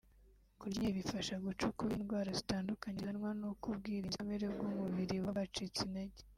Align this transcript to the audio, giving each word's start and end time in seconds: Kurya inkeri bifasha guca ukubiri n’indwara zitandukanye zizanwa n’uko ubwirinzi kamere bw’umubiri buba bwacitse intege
Kurya 0.59 0.75
inkeri 0.77 0.97
bifasha 0.99 1.33
guca 1.45 1.63
ukubiri 1.69 1.95
n’indwara 1.99 2.29
zitandukanye 2.39 2.97
zizanwa 2.99 3.29
n’uko 3.39 3.63
ubwirinzi 3.67 4.17
kamere 4.19 4.45
bw’umubiri 4.53 5.15
buba 5.21 5.31
bwacitse 5.35 5.79
intege 5.87 6.19